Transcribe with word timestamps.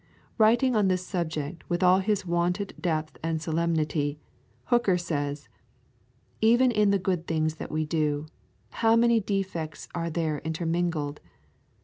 Writing 0.39 0.75
on 0.75 0.87
this 0.87 1.05
subject 1.05 1.63
with 1.69 1.83
all 1.83 1.99
his 1.99 2.25
wonted 2.25 2.73
depth 2.81 3.17
and 3.21 3.39
solemnity, 3.39 4.17
Hooker 4.63 4.97
says, 4.97 5.47
'Even 6.41 6.71
in 6.71 6.89
the 6.89 6.97
good 6.97 7.27
things 7.27 7.57
that 7.57 7.69
we 7.71 7.85
do, 7.85 8.25
how 8.81 8.95
many 8.95 9.19
defects 9.19 9.87
are 9.93 10.09
there 10.09 10.39
intermingled! 10.39 11.21